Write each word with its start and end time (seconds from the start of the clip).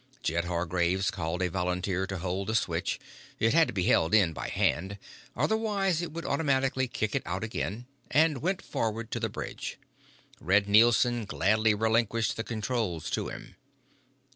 Jed 0.23 0.45
Hargraves 0.45 1.11
called 1.11 1.43
a 1.43 1.49
volunteer 1.51 2.07
to 2.07 2.17
hold 2.17 2.47
the 2.47 2.55
switch 2.55 2.99
it 3.37 3.53
had 3.53 3.67
to 3.67 3.71
be 3.75 3.83
held 3.83 4.15
in 4.15 4.33
by 4.33 4.47
hand, 4.49 4.97
otherwise 5.35 6.01
it 6.01 6.11
would 6.11 6.25
automatically 6.25 6.87
kick 6.87 7.21
out 7.23 7.43
again 7.43 7.85
and 8.09 8.39
went 8.41 8.63
forward 8.63 9.11
to 9.11 9.19
the 9.19 9.29
bridge. 9.29 9.77
Red 10.39 10.67
Nielson 10.67 11.25
gladly 11.25 11.75
relinquished 11.75 12.35
the 12.35 12.43
controls 12.43 13.11
to 13.11 13.27
him. 13.27 13.57